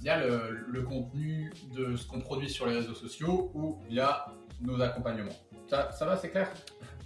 via 0.00 0.18
le, 0.18 0.66
le 0.68 0.82
contenu 0.82 1.52
de 1.74 1.96
ce 1.96 2.06
qu'on 2.06 2.20
produit 2.20 2.50
sur 2.50 2.66
les 2.66 2.76
réseaux 2.76 2.94
sociaux 2.94 3.50
ou 3.54 3.78
via 3.88 4.26
nos 4.60 4.80
accompagnements. 4.80 5.32
Ça, 5.68 5.90
ça 5.92 6.06
va, 6.06 6.16
c'est 6.16 6.30
clair? 6.30 6.50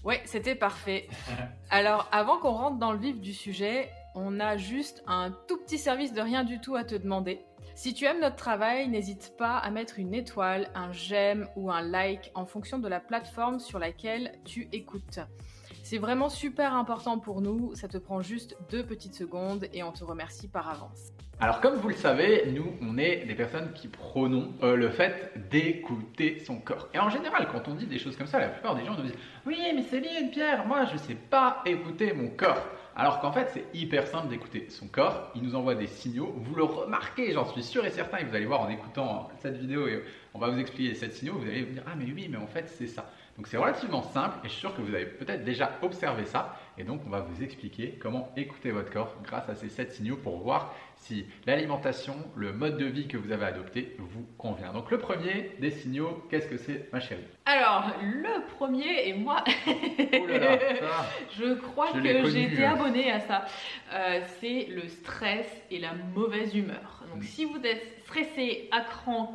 Ouais, 0.05 0.23
c'était 0.25 0.55
parfait. 0.55 1.09
Alors, 1.70 2.09
avant 2.12 2.39
qu'on 2.39 2.53
rentre 2.53 2.79
dans 2.79 2.93
le 2.93 2.98
vif 2.98 3.20
du 3.20 3.33
sujet, 3.33 3.91
on 4.15 4.41
a 4.41 4.56
juste 4.56 5.03
un 5.06 5.30
tout 5.48 5.59
petit 5.59 5.79
service 5.79 6.12
de 6.12 6.20
rien 6.20 6.45
du 6.45 6.61
tout 6.61 6.77
à 6.77 6.84
te 6.84 6.95
demander. 6.95 7.41
Si 7.75 7.93
tu 7.93 8.06
aimes 8.06 8.20
notre 8.20 8.37
travail, 8.37 8.89
n'hésite 8.89 9.34
pas 9.37 9.59
à 9.59 9.70
mettre 9.70 9.98
une 9.98 10.15
étoile, 10.15 10.70
un 10.75 10.92
j'aime 10.92 11.47
ou 11.56 11.70
un 11.70 11.83
like 11.83 12.31
en 12.34 12.47
fonction 12.47 12.78
de 12.78 12.89
la 12.89 13.01
plateforme 13.01 13.61
sur 13.61 13.78
laquelle 13.78 14.33
tu 14.45 14.69
écoutes. 14.73 15.20
C'est 15.89 15.99
vraiment 15.99 16.29
super 16.29 16.75
important 16.75 17.21
pour 17.21 17.41
nous, 17.41 17.73
ça 17.77 17.87
te 17.87 17.97
prend 17.97 18.21
juste 18.21 18.57
deux 18.73 18.85
petites 18.85 19.15
secondes 19.15 19.69
et 19.73 19.85
on 19.85 19.93
te 19.93 20.03
remercie 20.03 20.49
par 20.49 20.69
avance. 20.69 21.12
Alors 21.39 21.61
comme 21.61 21.77
vous 21.77 21.87
le 21.87 21.95
savez, 21.95 22.51
nous 22.51 22.73
on 22.83 22.99
est 22.99 23.25
des 23.25 23.37
personnes 23.37 23.73
qui 23.73 23.87
prônons 23.87 24.53
euh, 24.65 24.75
le 24.75 24.91
fait 24.91 25.31
d'écouter 25.49 26.41
son 26.41 26.57
corps. 26.57 26.89
Et 26.93 26.99
en 26.99 27.09
général, 27.09 27.47
quand 27.53 27.69
on 27.69 27.75
dit 27.75 27.87
des 27.87 28.01
choses 28.01 28.17
comme 28.17 28.27
ça, 28.27 28.41
la 28.41 28.48
plupart 28.48 28.75
des 28.75 28.84
gens 28.84 28.97
nous 28.97 29.05
disent 29.05 29.15
"Oui, 29.47 29.59
mais 29.77 29.83
Céline, 29.84 30.33
Pierre, 30.33 30.67
moi 30.67 30.87
je 30.87 30.97
sais 30.97 31.15
pas 31.15 31.62
écouter 31.65 32.12
mon 32.12 32.31
corps." 32.31 32.67
Alors 32.97 33.21
qu'en 33.21 33.31
fait, 33.31 33.50
c'est 33.53 33.67
hyper 33.73 34.09
simple 34.09 34.28
d'écouter 34.28 34.67
son 34.71 34.89
corps. 34.89 35.31
Il 35.37 35.43
nous 35.43 35.55
envoie 35.55 35.77
des 35.77 35.87
signaux. 35.87 36.34
Vous 36.34 36.55
le 36.56 36.65
remarquez, 36.65 37.33
j'en 37.33 37.45
suis 37.45 37.62
sûr 37.62 37.84
et 37.84 37.91
certain. 37.91 38.17
Et 38.17 38.25
vous 38.25 38.34
allez 38.34 38.47
voir 38.47 38.62
en 38.62 38.71
écoutant 38.71 39.28
cette 39.39 39.59
vidéo 39.59 39.87
et 39.87 40.03
on 40.34 40.41
va 40.41 40.48
vous 40.48 40.59
expliquer 40.59 40.95
ces 40.95 41.11
signaux. 41.11 41.34
Vous 41.34 41.47
allez 41.47 41.62
vous 41.62 41.75
dire 41.75 41.84
ah 41.87 41.95
mais 41.97 42.06
oui, 42.06 42.27
mais 42.28 42.39
en 42.39 42.47
fait 42.48 42.69
c'est 42.77 42.89
ça. 42.89 43.09
Donc 43.37 43.47
c'est 43.48 43.56
relativement 43.59 44.03
simple 44.03 44.37
et 44.45 44.48
je 44.48 44.53
suis 44.53 44.61
sûr 44.61 44.75
que 44.75 44.81
vous 44.81 44.95
avez 44.95 45.06
peut-être 45.06 45.45
déjà 45.45 45.73
observé 45.83 46.25
ça. 46.25 46.59
Et 46.79 46.84
donc 46.84 47.03
on 47.06 47.11
va 47.11 47.20
vous 47.20 47.43
expliquer 47.43 47.98
comment 48.01 48.33
écouter 48.37 48.70
votre 48.70 48.91
corps 48.91 49.15
grâce 49.25 49.48
à 49.48 49.55
ces 49.55 49.69
sept 49.69 49.93
signaux 49.93 50.17
pour 50.17 50.39
voir 50.39 50.75
si 50.97 51.27
l'alimentation, 51.47 52.15
le 52.34 52.53
mode 52.53 52.78
de 52.78 52.87
vie 52.87 53.06
que 53.09 53.19
vous 53.19 53.33
avez 53.33 53.45
adopté 53.45 53.95
vous 53.98 54.27
convient. 54.39 54.73
Donc 54.73 54.91
le 54.91 54.98
premier 54.98 55.53
des 55.61 55.70
signaux, 55.70 56.25
qu'est-ce 56.31 56.48
que 56.48 56.56
c'est 56.56 56.89
ma 56.93 57.01
chérie? 57.01 57.25
Alors, 57.45 57.93
le 58.03 58.45
premier, 58.56 59.09
et 59.09 59.12
moi, 59.12 59.45
Oh 59.69 60.27
là 60.27 60.39
là, 60.39 60.59
ça. 60.59 61.06
Je 61.39 61.55
crois 61.55 61.89
Je 61.95 62.00
que 62.00 62.28
j'ai 62.31 62.45
été 62.45 62.65
abonnée 62.65 63.12
à 63.12 63.21
ça. 63.21 63.45
Euh, 63.93 64.21
c'est 64.41 64.67
le 64.71 64.89
stress 64.89 65.47
et 65.71 65.78
la 65.78 65.93
mauvaise 66.15 66.55
humeur. 66.56 67.03
Donc 67.12 67.23
Mm. 67.23 67.27
si 67.27 67.45
vous 67.45 67.61
êtes 67.65 68.00
stressé, 68.05 68.69
à 68.73 68.81
cran, 68.81 69.34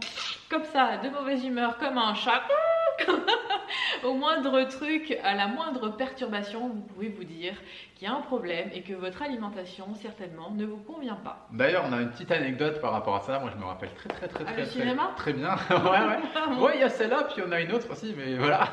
comme 0.50 0.66
ça, 0.66 0.98
de 0.98 1.10
mauvaise 1.10 1.46
humeur, 1.46 1.78
comme 1.78 1.98
un 1.98 2.14
chat, 2.16 2.42
au 4.04 4.14
moindre 4.14 4.64
truc, 4.64 5.18
à 5.24 5.36
la 5.36 5.48
moindre 5.48 5.90
perturbation, 5.90 6.70
vous 6.70 6.82
pouvez 6.82 7.10
vous 7.10 7.24
dire 7.24 7.54
qu'il 7.96 8.08
y 8.08 8.12
a 8.12 8.14
un 8.14 8.22
problème 8.22 8.70
et 8.74 8.82
que 8.82 8.94
votre 8.94 9.22
alimentation, 9.22 9.94
certainement, 9.96 10.52
ne 10.52 10.66
vous 10.66 10.78
convient 10.78 11.16
pas. 11.16 11.48
D'ailleurs, 11.52 11.86
on 11.90 11.94
a 11.94 12.02
une 12.02 12.10
petite 12.10 12.32
anecdote 12.32 12.82
par 12.82 12.92
rapport 12.92 13.16
à 13.16 13.22
ça. 13.22 13.40
Moi, 13.40 13.52
je 13.54 13.60
me 13.60 13.66
rappelle 13.66 13.94
très 13.94 14.10
très 14.10 14.28
très 14.28 14.44
Ah, 14.48 14.52
très 14.52 14.62
le 14.62 14.68
très, 14.68 14.80
cinéma 14.80 15.12
très 15.16 15.34
bien. 15.34 15.56
ouais, 15.70 15.76
ouais. 15.78 16.60
Ouais, 16.62 16.72
il 16.76 16.82
y 16.82 16.84
a 16.84 16.90
celle-là, 16.90 17.28
puis 17.34 17.44
on 17.48 17.52
a 17.52 17.60
une 17.62 17.72
autre 17.72 17.92
aussi, 17.92 18.14
mais 18.18 18.36
voilà. 18.36 18.68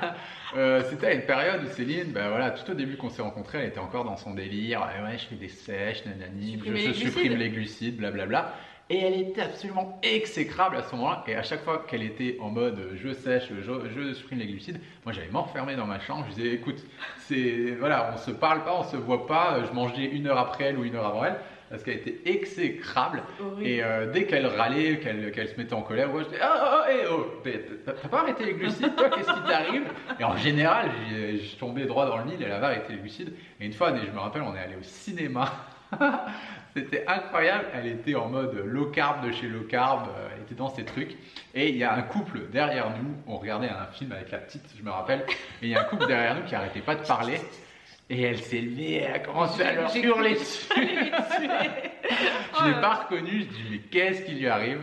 Euh, 0.56 0.82
C'était 0.88 1.06
à 1.08 1.12
une 1.12 1.22
période 1.26 1.62
où 1.62 1.66
Céline, 1.68 2.12
ben 2.12 2.28
voilà, 2.28 2.50
tout 2.50 2.70
au 2.70 2.74
début 2.74 2.96
qu'on 2.96 3.10
s'est 3.10 3.22
rencontrés, 3.22 3.58
elle 3.58 3.68
était 3.68 3.78
encore 3.78 4.04
dans 4.04 4.16
son 4.16 4.34
délire. 4.34 4.80
Ouais, 4.80 5.02
ouais, 5.04 5.18
je 5.18 5.26
fais 5.26 5.34
des 5.36 5.48
sèches, 5.48 6.04
nanani, 6.06 6.60
je 6.64 6.92
supprime 6.92 7.36
les 7.36 7.50
glucides, 7.50 7.96
blablabla. 7.96 8.54
Et 8.90 8.98
elle 9.00 9.20
était 9.20 9.42
absolument 9.42 9.98
exécrable 10.02 10.76
à 10.76 10.82
ce 10.82 10.94
moment-là. 10.96 11.22
Et 11.26 11.34
à 11.34 11.42
chaque 11.42 11.62
fois 11.62 11.84
qu'elle 11.86 12.02
était 12.02 12.36
en 12.40 12.48
mode 12.48 12.78
euh, 12.78 12.92
je 12.96 13.12
sèche, 13.12 13.48
je, 13.60 13.72
je 13.94 14.14
supprime 14.14 14.38
les 14.38 14.46
glucides, 14.46 14.80
moi 15.04 15.12
j'allais 15.12 15.28
m'enfermer 15.28 15.76
dans 15.76 15.86
ma 15.86 16.00
chambre. 16.00 16.24
Je 16.30 16.34
disais 16.36 16.54
écoute, 16.54 16.82
c'est 17.18 17.76
voilà, 17.78 18.12
on 18.14 18.16
se 18.16 18.30
parle 18.30 18.64
pas, 18.64 18.74
on 18.78 18.84
se 18.84 18.96
voit 18.96 19.26
pas. 19.26 19.58
Je 19.68 19.72
mangeais 19.74 20.04
une 20.06 20.26
heure 20.26 20.38
après 20.38 20.64
elle 20.64 20.78
ou 20.78 20.84
une 20.84 20.96
heure 20.96 21.06
avant 21.06 21.24
elle 21.24 21.36
parce 21.68 21.82
qu'elle 21.82 21.96
était 21.96 22.16
exécrable. 22.24 23.22
Et 23.62 23.84
euh, 23.84 24.10
dès 24.10 24.24
qu'elle 24.24 24.46
râlait, 24.46 25.00
qu'elle 25.00 25.48
se 25.48 25.56
mettait 25.58 25.74
en 25.74 25.82
colère, 25.82 26.08
moi 26.08 26.22
je 26.22 26.28
disais 26.28 26.40
Ah, 26.40 26.54
ah, 26.86 26.86
eh, 26.90 27.04
oh, 27.10 27.26
t'as- 27.44 27.50
t'as 27.84 27.92
t'as 27.92 28.08
pas 28.08 28.20
arrêté 28.20 28.46
les 28.46 28.54
glucides, 28.54 28.96
toi, 28.96 29.10
qu'est-ce 29.10 29.30
qui 29.30 29.42
t'arrive? 29.46 29.82
Et 30.18 30.24
en 30.24 30.36
général, 30.38 30.90
je 31.10 31.56
tombais 31.56 31.84
droit 31.84 32.06
dans 32.06 32.16
le 32.16 32.24
mille, 32.24 32.42
elle 32.42 32.52
avait 32.52 32.64
arrêté 32.64 32.94
les 32.94 33.00
glucides. 33.00 33.34
Et 33.60 33.66
une 33.66 33.74
fois, 33.74 33.92
je 33.94 34.10
me 34.10 34.18
rappelle, 34.18 34.40
on 34.40 34.56
est 34.56 34.60
allé 34.60 34.76
au 34.76 34.82
cinéma. 34.82 35.52
C'était 36.74 37.04
incroyable, 37.06 37.66
elle 37.74 37.86
était 37.86 38.14
en 38.14 38.28
mode 38.28 38.54
low 38.64 38.86
carb 38.86 39.26
de 39.26 39.32
chez 39.32 39.46
low 39.48 39.62
carb, 39.62 40.08
euh, 40.08 40.28
elle 40.34 40.42
était 40.42 40.54
dans 40.54 40.68
ses 40.68 40.84
trucs. 40.84 41.16
Et 41.54 41.68
il 41.70 41.76
y 41.76 41.84
a 41.84 41.94
un 41.94 42.02
couple 42.02 42.48
derrière 42.50 42.90
nous, 42.90 43.14
on 43.26 43.38
regardait 43.38 43.68
un 43.68 43.86
film 43.86 44.12
avec 44.12 44.30
la 44.30 44.38
petite, 44.38 44.64
je 44.76 44.82
me 44.82 44.90
rappelle, 44.90 45.24
et 45.28 45.66
il 45.66 45.68
y 45.68 45.74
a 45.74 45.80
un 45.80 45.84
couple 45.84 46.06
derrière 46.06 46.36
nous 46.36 46.44
qui 46.44 46.54
arrêtait 46.54 46.80
pas 46.80 46.94
de 46.94 47.06
parler. 47.06 47.40
Et 48.10 48.22
elle 48.22 48.38
s'est 48.38 48.60
levée, 48.60 49.02
elle 49.02 49.16
a 49.16 49.18
commencé 49.18 49.62
à 49.62 49.72
leur 49.72 49.94
hurler 49.94 50.34
dessus. 50.34 50.66
Oh 50.70 50.80
Je 52.60 52.64
l'ai 52.64 52.70
là 52.70 52.78
pas 52.80 52.94
reconnu, 52.94 53.42
je 53.42 53.44
dis 53.44 53.64
mais 53.70 53.78
qu'est-ce 53.78 54.22
qui 54.22 54.32
lui 54.32 54.48
arrive? 54.48 54.80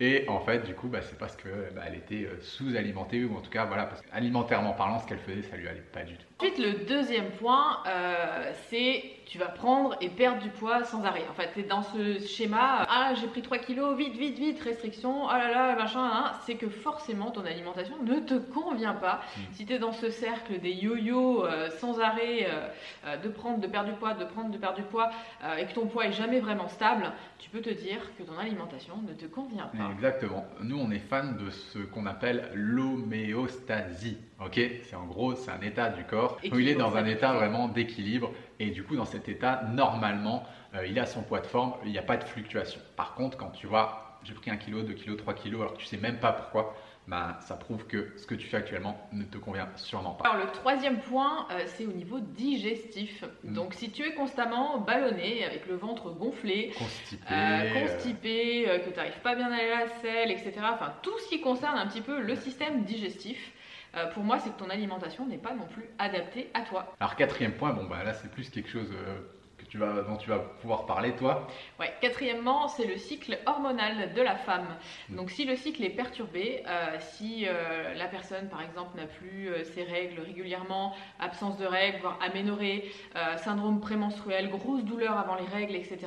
Et 0.00 0.28
en 0.28 0.38
fait, 0.38 0.64
du 0.64 0.74
coup, 0.74 0.86
bah, 0.86 1.00
c'est 1.02 1.18
parce 1.18 1.34
que 1.34 1.48
bah, 1.74 1.82
elle 1.86 1.96
était 1.96 2.26
euh, 2.26 2.40
sous-alimentée 2.40 3.24
ou 3.24 3.36
en 3.36 3.40
tout 3.40 3.50
cas 3.50 3.64
voilà, 3.64 3.84
parce 3.84 4.02
qu'alimentairement 4.02 4.72
parlant, 4.72 5.00
ce 5.00 5.06
qu'elle 5.06 5.18
faisait, 5.18 5.42
ça 5.42 5.56
lui 5.56 5.66
allait 5.66 5.80
pas 5.80 6.04
du 6.04 6.14
tout. 6.14 6.24
Ensuite, 6.38 6.58
le 6.58 6.84
deuxième 6.86 7.30
point, 7.30 7.78
euh, 7.88 8.52
c'est 8.68 9.02
tu 9.28 9.36
vas 9.36 9.48
prendre 9.48 9.94
et 10.00 10.08
perdre 10.08 10.40
du 10.40 10.48
poids 10.48 10.84
sans 10.84 11.04
arrêt. 11.04 11.24
En 11.30 11.34
fait, 11.34 11.50
tu 11.52 11.60
es 11.60 11.62
dans 11.62 11.82
ce 11.82 12.18
schéma, 12.20 12.86
ah 12.88 13.12
j'ai 13.20 13.26
pris 13.26 13.42
3 13.42 13.58
kilos, 13.58 13.94
vite, 13.94 14.16
vite, 14.16 14.38
vite, 14.38 14.60
restriction, 14.62 15.28
ah 15.28 15.38
là 15.38 15.50
là, 15.50 15.76
machin, 15.76 16.02
hein. 16.02 16.32
c'est 16.46 16.54
que 16.54 16.68
forcément 16.70 17.30
ton 17.30 17.44
alimentation 17.44 17.96
ne 18.02 18.20
te 18.20 18.34
convient 18.34 18.94
pas. 18.94 19.16
Mm. 19.36 19.40
Si 19.52 19.66
tu 19.66 19.74
es 19.74 19.78
dans 19.78 19.92
ce 19.92 20.10
cercle 20.10 20.58
des 20.60 20.72
yo-yo 20.72 21.44
euh, 21.44 21.68
sans 21.78 22.00
arrêt, 22.00 22.46
euh, 22.48 22.68
euh, 23.06 23.16
de 23.18 23.28
prendre, 23.28 23.58
de 23.58 23.66
perdre 23.66 23.90
du 23.90 23.96
poids, 23.96 24.14
de 24.14 24.24
prendre, 24.24 24.50
de 24.50 24.56
perdre 24.56 24.76
du 24.76 24.84
poids, 24.84 25.10
euh, 25.44 25.56
et 25.56 25.66
que 25.66 25.74
ton 25.74 25.86
poids 25.86 26.06
est 26.06 26.12
jamais 26.12 26.40
vraiment 26.40 26.68
stable, 26.68 27.12
tu 27.38 27.50
peux 27.50 27.60
te 27.60 27.70
dire 27.70 28.00
que 28.16 28.22
ton 28.22 28.38
alimentation 28.38 28.94
ne 29.06 29.12
te 29.12 29.26
convient 29.26 29.70
pas. 29.76 29.87
Exactement. 29.92 30.46
Nous, 30.62 30.78
on 30.78 30.90
est 30.90 30.98
fan 30.98 31.36
de 31.36 31.50
ce 31.50 31.78
qu'on 31.78 32.06
appelle 32.06 32.50
l'homéostasie. 32.54 34.18
Ok 34.44 34.60
C'est 34.82 34.96
en 34.96 35.06
gros, 35.06 35.34
c'est 35.34 35.50
un 35.50 35.60
état 35.60 35.90
du 35.90 36.04
corps 36.04 36.38
où 36.50 36.58
il 36.58 36.68
est 36.68 36.74
dans 36.74 36.96
un 36.96 37.04
état 37.06 37.32
vraiment 37.32 37.68
d'équilibre. 37.68 38.32
Et 38.58 38.70
du 38.70 38.84
coup, 38.84 38.96
dans 38.96 39.04
cet 39.04 39.28
état, 39.28 39.62
normalement, 39.72 40.44
euh, 40.74 40.86
il 40.86 40.98
a 40.98 41.06
son 41.06 41.22
poids 41.22 41.40
de 41.40 41.46
forme, 41.46 41.74
il 41.84 41.90
n'y 41.90 41.98
a 41.98 42.02
pas 42.02 42.16
de 42.16 42.24
fluctuation. 42.24 42.80
Par 42.96 43.14
contre, 43.14 43.36
quand 43.36 43.50
tu 43.50 43.66
vois, 43.66 44.18
j'ai 44.24 44.34
pris 44.34 44.50
un 44.50 44.56
kilo, 44.56 44.82
2 44.82 44.94
kilos, 44.94 45.16
3 45.16 45.34
kilos, 45.34 45.60
alors 45.60 45.74
que 45.74 45.78
tu 45.78 45.86
sais 45.86 45.96
même 45.96 46.18
pas 46.18 46.32
pourquoi, 46.32 46.74
ben, 47.08 47.36
ça 47.40 47.56
prouve 47.56 47.86
que 47.86 48.12
ce 48.18 48.26
que 48.26 48.34
tu 48.34 48.46
fais 48.46 48.58
actuellement 48.58 49.08
ne 49.12 49.24
te 49.24 49.38
convient 49.38 49.66
sûrement 49.76 50.12
pas. 50.12 50.28
Alors 50.28 50.44
le 50.44 50.52
troisième 50.52 50.98
point, 51.00 51.48
euh, 51.50 51.62
c'est 51.66 51.86
au 51.86 51.92
niveau 51.92 52.20
digestif. 52.20 53.24
Mm. 53.44 53.54
Donc 53.54 53.72
si 53.74 53.90
tu 53.90 54.02
es 54.04 54.12
constamment 54.12 54.78
ballonné, 54.78 55.44
avec 55.44 55.66
le 55.66 55.74
ventre 55.76 56.10
gonflé, 56.10 56.70
Constipé. 56.78 57.24
euh, 57.32 57.80
constipé, 57.80 58.68
euh, 58.68 58.78
que 58.80 58.90
tu 58.90 58.96
n'arrives 58.96 59.20
pas 59.22 59.34
bien 59.34 59.50
à 59.50 59.54
aller 59.56 59.70
à 59.70 59.80
la 59.86 59.88
selle, 60.02 60.30
etc. 60.30 60.52
Enfin 60.72 60.92
tout 61.02 61.18
ce 61.20 61.28
qui 61.30 61.40
concerne 61.40 61.78
un 61.78 61.86
petit 61.86 62.02
peu 62.02 62.20
le 62.20 62.36
système 62.36 62.84
digestif. 62.84 63.52
euh, 63.96 64.06
pour 64.12 64.22
moi, 64.22 64.38
c'est 64.38 64.50
que 64.50 64.58
ton 64.58 64.68
alimentation 64.68 65.26
n'est 65.26 65.38
pas 65.38 65.54
non 65.54 65.64
plus 65.66 65.84
adaptée 65.98 66.50
à 66.52 66.60
toi. 66.60 66.94
Alors 67.00 67.16
quatrième 67.16 67.52
point, 67.54 67.72
bon 67.72 67.84
bah 67.84 68.04
là 68.04 68.12
c'est 68.12 68.30
plus 68.30 68.50
quelque 68.50 68.68
chose 68.68 68.90
euh, 68.92 69.18
tu 69.68 69.78
vas, 69.78 70.02
dont 70.02 70.16
tu 70.16 70.30
vas 70.30 70.38
pouvoir 70.38 70.86
parler 70.86 71.12
toi. 71.12 71.46
Ouais. 71.78 71.92
Quatrièmement, 72.00 72.68
c'est 72.68 72.86
le 72.86 72.96
cycle 72.96 73.38
hormonal 73.46 74.12
de 74.14 74.22
la 74.22 74.36
femme. 74.36 74.66
Mm. 75.08 75.16
Donc, 75.16 75.30
si 75.30 75.44
le 75.44 75.56
cycle 75.56 75.84
est 75.84 75.90
perturbé, 75.90 76.62
euh, 76.66 76.96
si 76.98 77.46
euh, 77.46 77.94
la 77.94 78.06
personne, 78.06 78.48
par 78.48 78.62
exemple, 78.62 78.96
n'a 78.96 79.06
plus 79.06 79.48
euh, 79.48 79.64
ses 79.64 79.84
règles 79.84 80.20
régulièrement, 80.20 80.94
absence 81.20 81.58
de 81.58 81.66
règles, 81.66 82.00
voire 82.00 82.18
aménorrhée, 82.22 82.90
syndrome 83.36 83.80
prémenstruel, 83.80 84.48
grosse 84.50 84.84
douleur 84.84 85.16
avant 85.16 85.34
les 85.34 85.46
règles, 85.46 85.74
etc., 85.74 85.98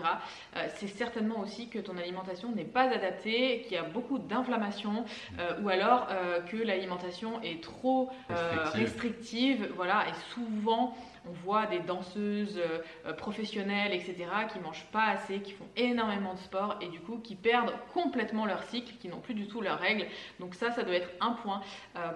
c'est 0.76 0.88
certainement 0.88 1.40
aussi 1.40 1.70
que 1.70 1.80
ton 1.80 1.98
alimentation 1.98 2.52
n'est 2.52 2.64
pas 2.64 2.84
adaptée, 2.84 3.62
qu'il 3.64 3.74
y 3.74 3.78
a 3.78 3.84
beaucoup 3.84 4.20
d'inflammation, 4.20 5.06
euh, 5.40 5.62
ou 5.62 5.70
alors 5.70 6.08
que 6.50 6.58
l'alimentation 6.58 7.42
est 7.42 7.62
trop 7.62 8.10
Restrictive. 8.30 8.82
restrictive, 8.82 9.74
voilà, 9.76 10.06
et 10.08 10.14
souvent 10.34 10.96
On 11.28 11.32
voit 11.44 11.68
des 11.68 11.80
danseuses 11.80 12.58
euh, 12.58 13.14
professionnelles, 13.52 13.94
etc., 13.94 14.16
qui 14.52 14.60
mangent 14.60 14.86
pas 14.92 15.08
assez, 15.08 15.40
qui 15.40 15.52
font 15.52 15.66
énormément 15.76 16.34
de 16.34 16.40
sport 16.40 16.78
et 16.82 16.88
du 16.88 17.00
coup 17.00 17.20
qui 17.20 17.36
perdent 17.36 17.74
complètement 17.94 18.46
leur 18.46 18.64
cycle, 18.64 18.94
qui 19.00 19.10
n'ont 19.10 19.20
plus 19.20 19.34
du 19.34 19.48
tout 19.48 19.62
leurs 19.62 19.80
règles. 19.80 20.06
Donc 20.40 20.56
ça, 20.56 20.72
ça 20.72 20.84
doit 20.84 20.96
être 20.96 21.10
un 21.20 21.32
point 21.32 21.62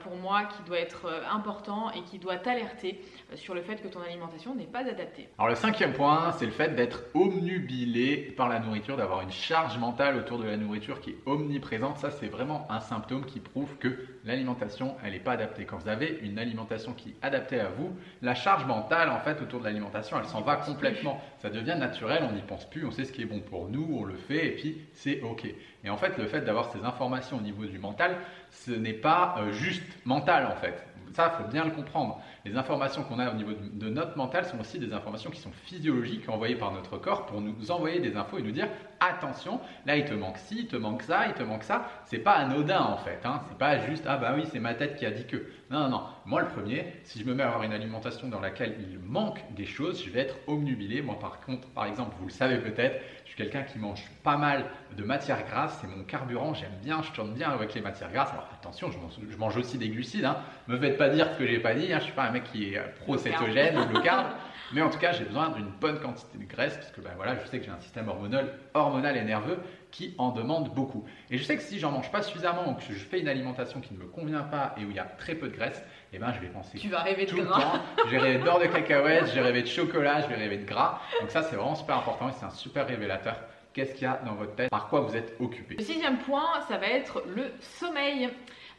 pour 0.02 0.16
moi 0.16 0.44
qui 0.46 0.64
doit 0.64 0.80
être 0.80 1.08
important 1.32 1.92
et 1.92 2.02
qui 2.04 2.20
doit 2.20 2.38
t'alerter 2.38 3.02
sur 3.36 3.54
le 3.54 3.62
fait 3.62 3.82
que 3.82 3.88
ton 3.88 4.02
alimentation 4.02 4.56
n'est 4.56 4.66
pas 4.66 4.80
adaptée. 4.80 5.28
Alors 5.38 5.50
le 5.50 5.56
cinquième 5.56 5.94
point, 5.94 6.32
c'est 6.34 6.46
le 6.46 6.52
fait 6.52 6.76
d'être 6.76 7.04
omnubilé 7.14 8.18
par 8.38 8.48
la 8.48 8.60
nourriture, 8.60 8.98
d'avoir 8.98 9.22
une 9.22 9.31
charge 9.31 9.78
mentale 9.78 10.18
autour 10.18 10.40
de 10.40 10.46
la 10.46 10.58
nourriture 10.58 11.02
qui 11.02 11.12
est 11.12 11.18
omniprésente. 11.26 11.98
Ça, 11.98 12.12
c'est 12.12 12.28
vraiment 12.28 12.66
un 12.70 12.80
symptôme 12.80 13.26
qui 13.26 13.40
prouve 13.40 13.78
que 13.78 13.98
l'alimentation, 14.24 14.96
elle 15.04 15.12
n'est 15.14 15.20
pas 15.20 15.34
adaptée. 15.34 15.66
Quand 15.66 15.78
vous 15.78 15.90
avez 15.90 16.20
une 16.22 16.40
alimentation 16.40 16.94
qui 16.94 17.10
est 17.10 17.16
adaptée 17.22 17.60
à 17.60 17.70
vous, 17.70 17.96
la 18.22 18.36
charge 18.36 18.66
mentale, 18.66 19.10
en 19.10 19.20
fait, 19.20 19.42
autour 19.42 19.60
de 19.60 19.66
l'alimentation, 19.66 20.18
elle 20.20 20.26
s'en 20.26 20.42
va 20.42 20.56
complètement. 20.56 21.22
Ça 21.39 21.50
devient 21.50 21.75
naturel, 21.77 22.24
on 22.30 22.33
n'y 22.33 22.42
pense 22.42 22.69
plus, 22.69 22.86
on 22.86 22.92
sait 22.92 23.06
ce 23.06 23.12
qui 23.12 23.22
est 23.22 23.25
bon 23.25 23.39
pour 23.39 23.69
nous, 23.69 23.88
on 24.00 24.04
le 24.04 24.16
fait, 24.16 24.48
et 24.48 24.51
puis 24.51 24.77
c'est 24.94 25.22
OK. 25.22 25.45
Et 25.83 25.89
en 25.89 25.98
fait, 25.98 26.18
le 26.18 26.27
fait 26.27 26.42
d'avoir 26.42 26.72
ces 26.72 26.83
informations 26.83 27.38
au 27.38 27.42
niveau 27.42 27.66
du 27.66 27.80
mental, 27.80 28.18
ce 28.51 28.72
n'est 28.72 28.94
pas 28.94 29.36
euh, 29.39 29.51
juste 29.51 29.83
mental, 30.06 30.48
en 30.48 30.56
fait. 30.56 30.83
Ça, 31.16 31.32
il 31.34 31.42
faut 31.44 31.50
bien 31.50 31.64
le 31.64 31.72
comprendre. 31.72 32.22
Les 32.44 32.58
informations 32.58 33.02
qu'on 33.04 33.20
a 33.20 33.32
au 33.32 33.36
niveau 33.36 33.54
de 33.54 33.90
notre 33.90 34.18
mental 34.18 34.44
sont 34.44 34.60
aussi 34.60 34.80
des 34.80 34.92
informations 34.92 35.32
qui 35.32 35.40
sont 35.40 35.54
physiologiques 35.64 36.28
envoyées 36.28 36.58
par 36.58 36.74
notre 36.74 36.98
corps 36.98 37.26
pour 37.26 37.40
nous 37.40 37.72
envoyer 37.72 38.02
des 38.02 38.18
infos 38.18 38.38
et 38.38 38.42
nous 38.42 38.52
dire 38.52 38.68
attention, 39.00 39.62
là 39.86 39.96
il 39.96 40.04
te 40.04 40.14
manque 40.14 40.38
ci, 40.38 40.60
il 40.60 40.68
te 40.68 40.76
manque 40.76 41.04
ça, 41.04 41.28
il 41.28 41.34
te 41.34 41.44
manque 41.44 41.64
ça. 41.64 41.88
C'est 42.04 42.20
pas 42.20 42.34
anodin 42.34 42.82
en 42.82 42.98
fait. 42.98 43.22
Hein. 43.24 43.42
C'est 43.48 43.58
pas 43.58 43.80
juste 43.80 44.04
ah 44.10 44.18
bah 44.18 44.34
oui 44.36 44.44
c'est 44.52 44.60
ma 44.60 44.74
tête 44.74 44.98
qui 44.98 45.06
a 45.06 45.12
dit 45.12 45.26
que. 45.26 45.38
Non 45.72 45.80
non 45.84 45.90
non. 45.90 46.02
Moi 46.26 46.42
le 46.42 46.48
premier, 46.50 46.86
si 47.06 47.20
je 47.20 47.26
me 47.26 47.34
mets 47.34 47.44
à 47.44 47.48
avoir 47.48 47.64
une 47.64 47.72
alimentation 47.72 48.28
dans 48.28 48.42
laquelle 48.42 48.76
il 48.80 49.00
manque 49.00 49.40
des 49.56 49.66
choses, 49.66 50.04
je 50.04 50.10
vais 50.10 50.20
être 50.20 50.36
omnubilé. 50.48 51.02
Moi 51.02 51.18
par 51.18 51.40
contre, 51.40 51.70
par 51.70 51.86
exemple, 51.86 52.14
vous 52.20 52.26
le 52.26 52.32
savez 52.32 52.58
peut-être, 52.58 53.00
je 53.25 53.31
suis 53.31 53.38
quelqu'un 53.38 53.63
qui 53.63 53.80
mange 53.80 54.04
pas 54.24 54.38
mal 54.38 54.66
de 54.95 55.04
matières 55.04 55.44
grasses. 55.45 55.77
C'est 55.81 55.88
mon 55.88 56.04
carburant. 56.04 56.54
J'aime 56.54 56.77
bien, 56.83 57.01
je 57.01 57.12
tourne 57.12 57.33
bien 57.33 57.50
avec 57.50 57.74
les 57.74 57.81
matières 57.81 58.12
grasses. 58.12 58.31
Alors 58.31 58.48
attention, 58.54 58.92
je 58.92 59.38
mange, 59.38 59.57
aussi 59.57 59.77
des 59.77 59.89
glucides. 59.89 60.25
Hein. 60.25 60.38
Me 60.68 60.77
faites 60.77 60.98
pas 60.98 61.10
dire 61.10 61.27
ce 61.33 61.39
que 61.39 61.48
j'ai 61.48 61.60
pas 61.60 61.74
dit. 61.74 61.92
Hein. 61.92 61.98
Je 62.00 62.06
suis 62.06 62.13
pas 62.13 62.25
un 62.25 62.31
mec 62.31 62.44
qui 62.44 62.75
est 62.75 62.81
pro-cétogène 63.01 63.77
ou 63.77 63.94
low 63.94 64.01
carb. 64.01 64.27
Mais 64.74 64.81
en 64.81 64.89
tout 64.89 64.98
cas, 64.98 65.12
j'ai 65.12 65.25
besoin 65.25 65.50
d'une 65.50 65.69
bonne 65.80 66.00
quantité 66.00 66.38
de 66.38 66.45
graisse 66.45 66.75
parce 66.75 66.92
que 66.92 67.00
ben 67.00 67.12
voilà, 67.16 67.36
je 67.38 67.48
sais 67.48 67.60
que 67.60 67.66
j'ai 67.66 67.72
un 67.72 67.80
système 67.80 68.07
hormonal, 68.07 68.51
hormonal 68.74 69.16
et 69.16 69.24
nerveux 69.24 69.60
qui 69.92 70.16
en 70.18 70.31
demande 70.31 70.74
beaucoup. 70.74 71.06
Et 71.30 71.38
je 71.38 71.44
sais 71.44 71.56
que 71.56 71.62
si 71.62 71.80
j'en 71.80 71.92
mange 71.92 72.12
pas 72.12 72.21
suffisamment 72.21 72.69
ou 72.69 72.74
que 72.74 72.81
je 72.81 72.94
fais 72.94 73.19
une 73.19 73.28
alimentation 73.28 73.80
qui 73.80 73.94
ne 73.94 74.00
me 74.00 74.06
convient 74.06 74.42
pas 74.42 74.75
et 74.78 74.83
où 74.83 74.89
il 74.89 74.95
y 74.95 75.00
a 75.00 75.06
très 75.06 75.36
peu 75.36 75.48
de 75.50 75.56
graisse, 75.56 75.83
eh 76.16 76.20
ben 76.20 76.32
je 76.34 76.40
vais 76.40 76.48
penser 76.48 76.78
tu 76.78 76.88
vas 76.90 77.02
rêver 77.02 77.26
tout 77.26 77.36
de 77.36 77.42
le 77.42 77.48
temps. 77.48 77.74
Je 78.06 78.12
vais 78.12 78.18
rêver 78.20 78.44
d'or 78.44 78.60
de 78.60 78.68
cacahuètes, 78.68 79.28
je 79.28 79.34
vais 79.36 79.42
rêver 79.42 79.64
de 79.64 79.68
chocolat, 79.80 80.22
je 80.22 80.28
vais 80.28 80.36
rêver 80.36 80.58
de 80.58 80.66
gras. 80.66 81.02
Donc 81.20 81.30
ça, 81.30 81.44
c'est 81.44 81.56
vraiment 81.56 81.76
super 81.76 81.98
important 81.98 82.30
et 82.30 82.32
c'est 82.32 82.46
un 82.46 82.50
super 82.52 82.88
révélateur. 82.88 83.36
Qu'est-ce 83.74 83.94
qu'il 83.94 84.04
y 84.04 84.06
a 84.06 84.22
dans 84.26 84.36
votre 84.36 84.56
tête? 84.56 84.70
Par 84.70 84.88
quoi 84.88 85.02
vous 85.02 85.16
êtes 85.18 85.36
occupé? 85.40 85.76
Le 85.76 85.84
sixième 85.84 86.18
point, 86.20 86.62
ça 86.70 86.78
va 86.78 86.88
être 86.88 87.24
le 87.36 87.52
sommeil. 87.60 88.30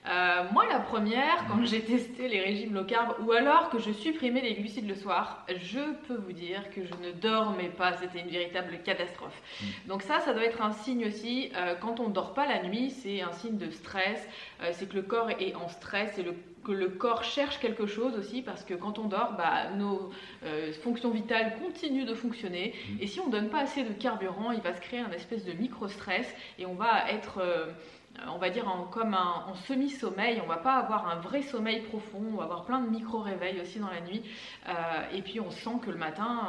Euh, 0.09 0.45
moi, 0.53 0.67
la 0.69 0.79
première, 0.79 1.45
quand 1.49 1.65
j'ai 1.65 1.81
testé 1.83 2.29
les 2.29 2.41
régimes 2.41 2.75
low 2.75 2.85
carb 2.85 3.15
ou 3.25 3.33
alors 3.33 3.71
que 3.71 3.79
je 3.79 3.91
supprimais 3.91 4.41
les 4.41 4.55
glucides 4.55 4.89
le 4.89 4.95
soir, 4.95 5.45
je 5.49 5.81
peux 6.07 6.15
vous 6.15 6.33
dire 6.33 6.71
que 6.71 6.85
je 6.85 6.95
ne 7.07 7.13
dormais 7.13 7.69
pas. 7.69 7.95
C'était 7.95 8.21
une 8.21 8.31
véritable 8.31 8.79
catastrophe. 8.85 9.41
Mm. 9.61 9.89
Donc 9.89 10.03
ça, 10.03 10.21
ça 10.21 10.33
doit 10.33 10.45
être 10.45 10.63
un 10.63 10.73
signe 10.73 11.07
aussi. 11.07 11.51
Euh, 11.57 11.75
quand 11.75 11.99
on 12.01 12.09
ne 12.09 12.13
dort 12.13 12.35
pas 12.35 12.47
la 12.47 12.63
nuit, 12.63 12.91
c'est 12.91 13.21
un 13.21 13.33
signe 13.33 13.57
de 13.57 13.71
stress. 13.71 14.29
Euh, 14.63 14.71
c'est 14.73 14.89
que 14.89 14.95
le 14.95 15.03
corps 15.03 15.31
est 15.31 15.55
en 15.55 15.69
stress 15.69 16.19
et 16.19 16.25
que 16.65 16.73
le 16.73 16.89
corps 16.89 17.25
cherche 17.25 17.59
quelque 17.59 17.87
chose 17.87 18.17
aussi 18.17 18.43
parce 18.43 18.65
que 18.65 18.75
quand 18.75 18.99
on 18.99 19.07
dort, 19.07 19.35
bah, 19.37 19.71
nos 19.77 20.11
fonctions 20.83 21.11
vitales 21.11 21.57
continuent 21.61 22.07
de 22.07 22.15
fonctionner. 22.15 22.75
Mm. 22.75 22.97
Et 23.01 23.07
si 23.07 23.21
on 23.21 23.27
ne 23.27 23.33
donne 23.33 23.49
pas 23.49 23.61
assez 23.61 23.83
de 23.83 23.93
carburant, 23.93 24.53
il 24.53 24.61
va 24.61 24.75
se 24.75 24.81
créer 24.81 25.01
un 25.01 25.13
espèce 25.13 25.45
de 25.45 25.53
micro-stress 25.53 26.33
et 26.59 26.67
on 26.67 26.75
va 26.75 27.11
être 27.11 27.39
euh, 27.41 27.67
on 28.29 28.39
va 28.39 28.51
dire 28.51 28.69
en, 28.69 28.85
comme 28.85 29.15
un, 29.15 29.45
en 29.47 29.55
semi-sommeil, 29.55 30.41
on 30.43 30.47
va 30.47 30.57
pas 30.57 30.75
avoir 30.75 31.09
un 31.09 31.17
vrai 31.17 31.43
sommeil 31.43 31.83
profond, 31.83 32.23
on 32.33 32.37
va 32.37 32.45
avoir 32.45 32.65
plein 32.65 32.81
de 32.81 32.89
micro-réveils 32.89 33.61
aussi 33.61 33.79
dans 33.79 33.91
la 33.91 34.01
nuit, 34.01 34.23
euh, 34.69 34.73
et 35.13 35.23
puis 35.23 35.41
on 35.41 35.51
sent 35.51 35.79
que 35.83 35.91
le 35.91 35.97
matin, 35.97 36.41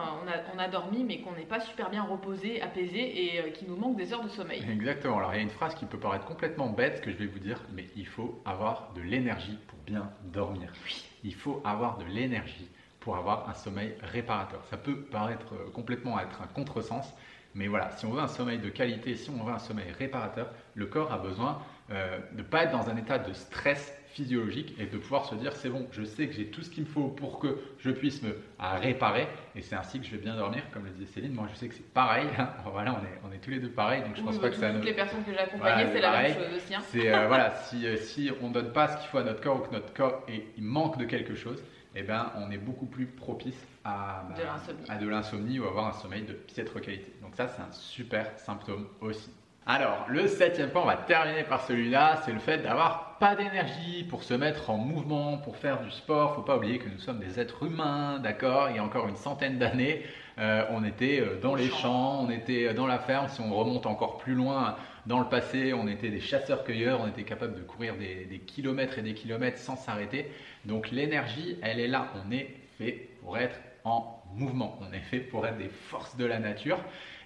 on 0.53 0.59
a, 0.59 0.67
dormi, 0.67 1.03
mais 1.03 1.21
qu'on 1.21 1.33
n'est 1.33 1.45
pas 1.45 1.59
super 1.59 1.89
bien 1.89 2.03
reposé, 2.03 2.61
apaisé, 2.61 3.35
et 3.35 3.39
euh, 3.39 3.49
qu'il 3.51 3.67
nous 3.67 3.75
manque 3.75 3.95
des 3.95 4.13
heures 4.13 4.23
de 4.23 4.29
sommeil. 4.29 4.63
Exactement, 4.69 5.17
alors 5.17 5.33
il 5.33 5.37
y 5.37 5.39
a 5.39 5.43
une 5.43 5.49
phrase 5.49 5.75
qui 5.75 5.85
peut 5.85 5.99
paraître 5.99 6.25
complètement 6.25 6.69
bête, 6.69 7.01
que 7.01 7.11
je 7.11 7.17
vais 7.17 7.27
vous 7.27 7.39
dire, 7.39 7.61
mais 7.73 7.87
il 7.95 8.07
faut 8.07 8.41
avoir 8.45 8.91
de 8.95 9.01
l'énergie 9.01 9.57
pour 9.67 9.79
bien 9.79 10.09
dormir. 10.25 10.71
Oui. 10.85 11.03
Il 11.23 11.35
faut 11.35 11.61
avoir 11.65 11.97
de 11.97 12.05
l'énergie 12.05 12.69
pour 12.99 13.15
avoir 13.15 13.49
un 13.49 13.53
sommeil 13.53 13.95
réparateur. 14.01 14.63
Ça 14.65 14.77
peut 14.77 15.01
paraître 15.05 15.53
complètement 15.73 16.19
être 16.19 16.41
un 16.41 16.47
contresens, 16.47 17.13
mais 17.57 17.67
voilà, 17.67 17.89
si 17.91 18.05
on 18.05 18.11
veut 18.11 18.21
un 18.21 18.27
sommeil 18.27 18.59
de 18.59 18.69
qualité, 18.69 19.15
si 19.15 19.31
on 19.31 19.43
veut 19.43 19.51
un 19.51 19.59
sommeil 19.59 19.91
réparateur, 19.97 20.51
le 20.75 20.85
corps 20.85 21.11
a 21.11 21.17
besoin 21.17 21.59
euh, 21.89 22.19
de 22.33 22.37
ne 22.37 22.43
pas 22.43 22.65
être 22.65 22.71
dans 22.71 22.87
un 22.87 22.97
état 22.97 23.17
de 23.17 23.33
stress 23.33 23.93
physiologique 24.11 24.75
et 24.79 24.85
de 24.85 24.97
pouvoir 24.97 25.25
se 25.25 25.33
dire 25.33 25.55
c'est 25.55 25.69
bon, 25.69 25.87
je 25.91 26.03
sais 26.03 26.27
que 26.27 26.33
j'ai 26.33 26.45
tout 26.45 26.61
ce 26.61 26.69
qu'il 26.69 26.83
me 26.83 26.87
faut 26.87 27.07
pour 27.07 27.39
que 27.39 27.57
je 27.79 27.89
puisse 27.89 28.21
me 28.21 28.37
réparer 28.59 29.27
et 29.55 29.61
c'est 29.61 29.75
ainsi 29.75 29.99
que 29.99 30.05
je 30.05 30.11
vais 30.11 30.17
bien 30.21 30.35
dormir, 30.35 30.63
comme 30.71 30.85
le 30.85 30.91
disait 30.91 31.11
Céline. 31.11 31.33
Moi, 31.33 31.47
je 31.51 31.57
sais 31.57 31.67
que 31.67 31.73
c'est 31.73 31.93
pareil. 31.93 32.27
Hein. 32.37 32.49
Voilà, 32.71 32.93
on 32.93 33.03
est, 33.03 33.19
on 33.27 33.33
est 33.33 33.39
tous 33.39 33.49
les 33.49 33.59
deux 33.59 33.69
pareils, 33.69 34.03
donc 34.03 34.15
je 34.15 34.21
pense 34.21 34.37
pas 34.37 34.49
que 34.49 34.55
ça. 34.55 34.71
Toutes 34.71 34.85
les 34.85 34.93
personnes 34.93 35.23
que 35.23 35.31
j'ai 35.31 35.39
accompagnées, 35.39 35.89
c'est 35.91 36.01
la 36.01 36.21
même 36.21 36.33
chose 36.33 36.55
aussi. 36.55 36.75
Hein. 36.75 36.81
C'est 36.89 37.11
euh, 37.11 37.27
voilà, 37.27 37.51
si, 37.55 37.87
euh, 37.87 37.97
si 37.97 38.31
on 38.41 38.51
donne 38.51 38.71
pas 38.71 38.87
ce 38.87 38.97
qu'il 38.97 39.09
faut 39.09 39.17
à 39.17 39.23
notre 39.23 39.41
corps 39.41 39.57
ou 39.57 39.67
que 39.67 39.73
notre 39.73 39.93
corps 39.93 40.23
il 40.29 40.63
manque 40.63 40.99
de 40.99 41.05
quelque 41.05 41.33
chose, 41.33 41.63
eh 41.95 42.03
ben, 42.03 42.31
on 42.35 42.51
est 42.51 42.59
beaucoup 42.59 42.85
plus 42.85 43.07
propice 43.07 43.65
à, 43.87 44.23
bah, 44.29 44.95
de 44.97 45.07
l'insomnie 45.07 45.59
ou 45.59 45.65
avoir 45.65 45.87
un 45.87 45.93
sommeil 45.93 46.23
de 46.23 46.33
piètre 46.33 46.79
qualité. 46.81 47.13
Donc 47.21 47.35
ça, 47.35 47.47
c'est 47.47 47.61
un 47.61 47.71
super 47.71 48.31
symptôme 48.37 48.87
aussi. 49.01 49.31
Alors, 49.65 50.05
le 50.07 50.27
septième 50.27 50.69
point, 50.69 50.83
on 50.83 50.85
va 50.85 50.95
terminer 50.95 51.43
par 51.43 51.65
celui-là, 51.65 52.21
c'est 52.23 52.31
le 52.31 52.39
fait 52.39 52.59
d'avoir 52.59 53.17
pas 53.19 53.35
d'énergie 53.35 54.05
pour 54.09 54.23
se 54.23 54.33
mettre 54.33 54.69
en 54.69 54.77
mouvement, 54.77 55.37
pour 55.37 55.57
faire 55.57 55.81
du 55.81 55.91
sport. 55.91 56.35
Faut 56.35 56.41
pas 56.41 56.55
oublier 56.55 56.79
que 56.79 56.87
nous 56.87 56.99
sommes 56.99 57.19
des 57.19 57.39
êtres 57.39 57.63
humains, 57.63 58.19
d'accord? 58.19 58.69
Il 58.69 58.77
y 58.77 58.79
a 58.79 58.83
encore 58.83 59.09
une 59.09 59.17
centaine 59.17 59.57
d'années, 59.57 60.05
euh, 60.37 60.63
on 60.69 60.85
était 60.85 61.19
euh, 61.19 61.39
dans 61.41 61.55
les 61.55 61.69
champs, 61.69 62.21
on 62.21 62.29
était 62.29 62.67
euh, 62.67 62.73
dans 62.73 62.87
la 62.87 62.99
ferme. 62.99 63.27
Si 63.27 63.41
on 63.41 63.53
remonte 63.53 63.85
encore 63.85 64.19
plus 64.19 64.35
loin 64.35 64.77
dans 65.05 65.19
le 65.19 65.27
passé, 65.27 65.73
on 65.73 65.87
était 65.87 66.11
des 66.11 66.21
chasseurs-cueilleurs, 66.21 67.01
on 67.01 67.07
était 67.07 67.23
capable 67.23 67.55
de 67.55 67.63
courir 67.63 67.97
des, 67.97 68.25
des 68.25 68.39
kilomètres 68.39 68.99
et 68.99 69.01
des 69.01 69.15
kilomètres 69.15 69.57
sans 69.57 69.75
s'arrêter. 69.75 70.31
Donc 70.63 70.91
l'énergie, 70.91 71.57
elle 71.61 71.79
est 71.79 71.87
là. 71.87 72.07
On 72.25 72.31
est 72.31 72.55
fait 72.77 73.09
pour 73.21 73.37
être 73.37 73.57
en 73.87 74.23
mouvement. 74.35 74.77
On 74.81 74.93
est 74.93 74.99
fait 74.99 75.19
pour 75.19 75.45
être 75.47 75.57
des 75.57 75.69
forces 75.69 76.15
de 76.17 76.25
la 76.25 76.39
nature 76.39 76.79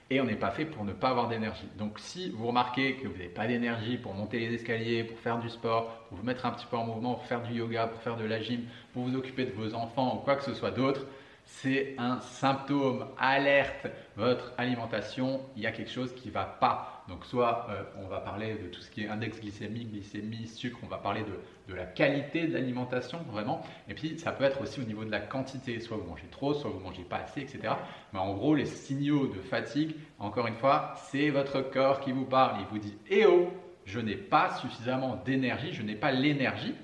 et 0.09 0.19
on 0.19 0.25
n'est 0.25 0.35
pas 0.35 0.51
fait 0.51 0.65
pour 0.65 0.83
ne 0.83 0.93
pas 0.93 1.09
avoir 1.09 1.27
d'énergie. 1.29 1.67
Donc 1.77 1.97
si 1.99 2.29
vous 2.29 2.47
remarquez 2.47 2.95
que 2.95 3.07
vous 3.07 3.13
n'avez 3.13 3.29
pas 3.29 3.47
d'énergie 3.47 3.97
pour 3.97 4.13
monter 4.13 4.39
les 4.39 4.53
escaliers, 4.53 5.03
pour 5.03 5.17
faire 5.19 5.39
du 5.39 5.49
sport, 5.49 6.05
pour 6.09 6.17
vous 6.17 6.23
mettre 6.23 6.45
un 6.45 6.51
petit 6.51 6.65
peu 6.65 6.77
en 6.77 6.85
mouvement, 6.85 7.15
pour 7.15 7.25
faire 7.25 7.41
du 7.41 7.53
yoga, 7.53 7.87
pour 7.87 8.01
faire 8.01 8.17
de 8.17 8.25
la 8.25 8.41
gym, 8.41 8.61
pour 8.93 9.03
vous 9.03 9.15
occuper 9.15 9.45
de 9.45 9.51
vos 9.51 9.73
enfants 9.73 10.17
ou 10.17 10.19
quoi 10.19 10.35
que 10.35 10.43
ce 10.43 10.53
soit 10.53 10.71
d'autre, 10.71 11.05
c'est 11.45 11.95
un 11.97 12.19
symptôme, 12.21 13.05
alerte, 13.17 13.87
votre 14.15 14.51
alimentation, 14.57 15.41
il 15.55 15.63
y 15.63 15.67
a 15.67 15.71
quelque 15.71 15.91
chose 15.91 16.13
qui 16.15 16.29
ne 16.29 16.33
va 16.33 16.45
pas. 16.45 17.03
Donc 17.07 17.25
soit 17.25 17.67
euh, 17.69 17.83
on 18.03 18.07
va 18.07 18.19
parler 18.19 18.55
de 18.55 18.67
tout 18.67 18.81
ce 18.81 18.89
qui 18.89 19.03
est 19.03 19.07
index 19.07 19.39
glycémique, 19.39 19.91
glycémie, 19.91 20.47
sucre, 20.47 20.79
on 20.83 20.87
va 20.87 20.97
parler 20.97 21.23
de, 21.23 21.71
de 21.71 21.75
la 21.75 21.85
qualité 21.85 22.47
de 22.47 22.53
l'alimentation 22.53 23.19
vraiment. 23.31 23.61
Et 23.87 23.93
puis 23.93 24.17
ça 24.17 24.31
peut 24.31 24.43
être 24.43 24.61
aussi 24.61 24.79
au 24.79 24.83
niveau 24.83 25.03
de 25.03 25.11
la 25.11 25.19
quantité, 25.19 25.79
soit 25.79 25.97
vous 25.97 26.09
mangez 26.09 26.27
trop, 26.31 26.53
soit 26.53 26.69
vous 26.69 26.79
mangez 26.79 27.03
pas 27.03 27.17
assez, 27.17 27.41
etc. 27.41 27.73
Mais 28.13 28.19
en 28.19 28.33
gros, 28.33 28.55
les 28.55 28.65
signaux 28.65 29.27
de 29.27 29.39
fatigue, 29.41 29.95
encore 30.19 30.47
une 30.47 30.55
fois, 30.55 30.93
c'est 31.09 31.29
votre 31.29 31.61
corps 31.61 31.99
qui 31.99 32.11
vous 32.11 32.25
parle. 32.25 32.61
Il 32.61 32.65
vous 32.67 32.79
dit, 32.79 32.97
eh 33.09 33.25
oh, 33.25 33.51
je 33.85 33.99
n'ai 33.99 34.15
pas 34.15 34.55
suffisamment 34.55 35.15
d'énergie, 35.25 35.73
je 35.73 35.83
n'ai 35.83 35.95
pas 35.95 36.11
l'énergie. 36.11 36.75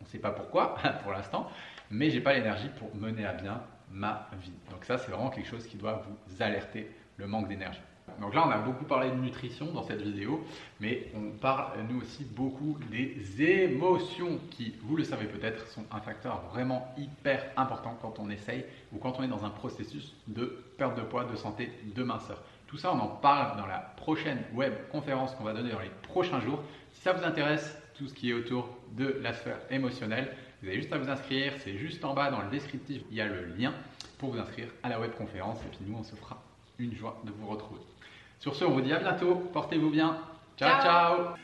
On 0.00 0.04
ne 0.04 0.08
sait 0.08 0.18
pas 0.18 0.30
pourquoi 0.30 0.74
pour 1.02 1.12
l'instant, 1.12 1.48
mais 1.90 2.10
j'ai 2.10 2.20
pas 2.20 2.32
l'énergie 2.32 2.68
pour 2.78 2.94
mener 2.96 3.24
à 3.24 3.32
bien 3.32 3.62
ma 3.92 4.28
vie. 4.40 4.52
Donc 4.70 4.84
ça, 4.84 4.98
c'est 4.98 5.10
vraiment 5.10 5.30
quelque 5.30 5.48
chose 5.48 5.66
qui 5.66 5.76
doit 5.76 6.02
vous 6.06 6.42
alerter 6.42 6.90
le 7.16 7.26
manque 7.26 7.48
d'énergie. 7.48 7.80
Donc 8.20 8.34
là, 8.34 8.44
on 8.46 8.50
a 8.50 8.58
beaucoup 8.58 8.84
parlé 8.84 9.10
de 9.10 9.16
nutrition 9.16 9.66
dans 9.72 9.82
cette 9.82 10.00
vidéo, 10.00 10.44
mais 10.80 11.10
on 11.14 11.36
parle 11.38 11.78
nous 11.88 12.00
aussi 12.00 12.24
beaucoup 12.24 12.76
des 12.90 13.42
émotions 13.42 14.40
qui, 14.50 14.74
vous 14.82 14.96
le 14.96 15.04
savez 15.04 15.26
peut-être, 15.26 15.68
sont 15.68 15.84
un 15.92 16.00
facteur 16.00 16.42
vraiment 16.52 16.92
hyper 16.96 17.44
important 17.56 17.96
quand 18.00 18.18
on 18.18 18.30
essaye 18.30 18.64
ou 18.92 18.98
quand 18.98 19.18
on 19.18 19.22
est 19.22 19.28
dans 19.28 19.44
un 19.44 19.50
processus 19.50 20.14
de 20.26 20.64
perte 20.76 20.96
de 20.96 21.02
poids, 21.02 21.24
de 21.24 21.36
santé, 21.36 21.70
de 21.94 22.02
minceur. 22.02 22.42
Tout 22.66 22.76
ça, 22.76 22.92
on 22.92 22.98
en 22.98 23.08
parle 23.08 23.56
dans 23.56 23.66
la 23.66 23.78
prochaine 23.78 24.42
web 24.52 24.74
conférence 24.90 25.34
qu'on 25.34 25.44
va 25.44 25.52
donner 25.52 25.70
dans 25.70 25.80
les 25.80 25.92
prochains 26.02 26.40
jours. 26.40 26.62
Si 26.92 27.00
ça 27.02 27.12
vous 27.12 27.24
intéresse, 27.24 27.80
tout 27.94 28.08
ce 28.08 28.14
qui 28.14 28.30
est 28.30 28.34
autour 28.34 28.68
de 28.92 29.18
la 29.22 29.32
sphère 29.32 29.58
émotionnelle, 29.70 30.34
vous 30.60 30.68
avez 30.68 30.76
juste 30.76 30.92
à 30.92 30.98
vous 30.98 31.08
inscrire, 31.08 31.52
c'est 31.58 31.76
juste 31.76 32.04
en 32.04 32.14
bas 32.14 32.30
dans 32.30 32.42
le 32.42 32.50
descriptif, 32.50 33.02
il 33.10 33.16
y 33.16 33.20
a 33.20 33.26
le 33.26 33.44
lien 33.56 33.72
pour 34.18 34.32
vous 34.32 34.38
inscrire 34.38 34.68
à 34.82 34.88
la 34.88 34.98
webconférence 34.98 35.58
et 35.62 35.68
puis 35.68 35.78
nous 35.86 35.96
on 35.96 36.02
se 36.02 36.16
fera 36.16 36.42
une 36.78 36.94
joie 36.94 37.20
de 37.24 37.30
vous 37.30 37.46
retrouver. 37.46 37.80
Sur 38.40 38.54
ce, 38.54 38.64
on 38.64 38.70
vous 38.70 38.80
dit 38.80 38.92
à 38.92 38.98
bientôt, 38.98 39.34
portez-vous 39.52 39.90
bien. 39.90 40.18
ciao. 40.56 40.82
ciao. 40.82 41.34